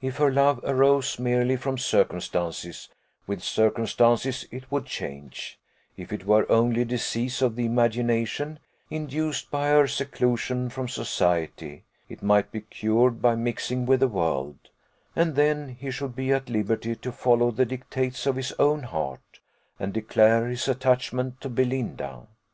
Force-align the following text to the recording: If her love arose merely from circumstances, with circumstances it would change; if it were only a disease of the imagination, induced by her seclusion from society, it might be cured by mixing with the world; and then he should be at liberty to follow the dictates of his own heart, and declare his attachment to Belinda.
If 0.00 0.16
her 0.16 0.32
love 0.32 0.60
arose 0.64 1.18
merely 1.18 1.56
from 1.58 1.76
circumstances, 1.76 2.88
with 3.26 3.42
circumstances 3.42 4.46
it 4.50 4.72
would 4.72 4.86
change; 4.86 5.58
if 5.94 6.10
it 6.10 6.24
were 6.24 6.50
only 6.50 6.80
a 6.80 6.84
disease 6.86 7.42
of 7.42 7.54
the 7.54 7.66
imagination, 7.66 8.60
induced 8.88 9.50
by 9.50 9.68
her 9.68 9.86
seclusion 9.86 10.70
from 10.70 10.88
society, 10.88 11.84
it 12.08 12.22
might 12.22 12.50
be 12.50 12.62
cured 12.62 13.20
by 13.20 13.34
mixing 13.34 13.84
with 13.84 14.00
the 14.00 14.08
world; 14.08 14.56
and 15.14 15.34
then 15.34 15.76
he 15.78 15.90
should 15.90 16.16
be 16.16 16.32
at 16.32 16.48
liberty 16.48 16.96
to 16.96 17.12
follow 17.12 17.50
the 17.50 17.66
dictates 17.66 18.24
of 18.24 18.36
his 18.36 18.52
own 18.58 18.84
heart, 18.84 19.40
and 19.78 19.92
declare 19.92 20.46
his 20.46 20.66
attachment 20.66 21.42
to 21.42 21.50
Belinda. 21.50 22.26